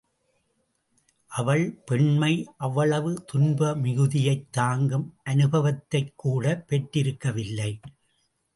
அவள் 1.31 1.71
பெண்மை 1.85 2.47
அவ்வளவு 2.57 3.23
துன்ப 3.23 3.75
மிகுதியைத் 3.75 4.51
தாங்கும் 4.51 5.13
அனுபவத்தைக்கூடப் 5.25 6.63
பெற்றிருக்கவில்லை. 6.69 7.79